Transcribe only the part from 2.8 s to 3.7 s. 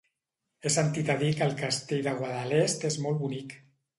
és molt bonic.